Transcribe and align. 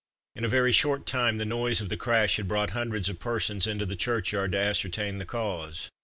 In 0.35 0.43
a 0.43 0.47
very 0.49 0.71
short 0.71 1.05
time, 1.05 1.37
the 1.37 1.45
noise 1.45 1.79
of 1.79 1.89
the 1.89 1.95
crash 1.95 2.37
had 2.37 2.47
brought 2.47 2.71
hundreds 2.71 3.07
of 3.07 3.19
persons 3.19 3.67
into 3.67 3.85
the 3.85 3.95
churchyard 3.95 4.53
to 4.53 4.57
ascertain 4.59 5.19
the 5.19 5.25
cause. 5.27 5.91